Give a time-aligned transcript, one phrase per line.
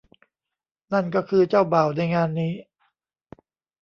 [0.93, 2.53] นั่นก็คือเจ้าบ่าวในงานนี้